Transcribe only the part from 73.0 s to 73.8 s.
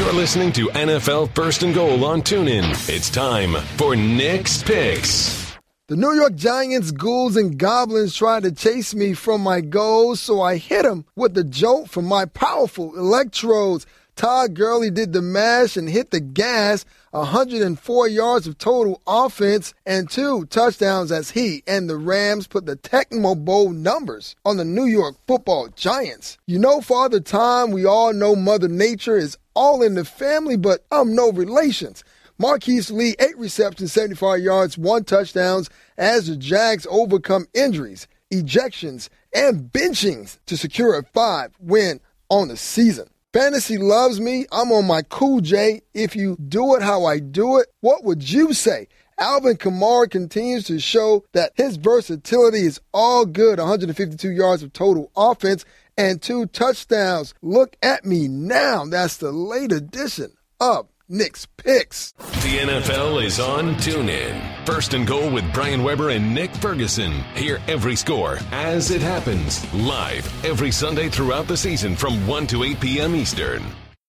Eastern.